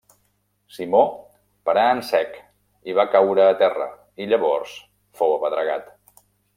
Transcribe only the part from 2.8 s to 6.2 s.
i va caure a terra, i llavors fou apedregat.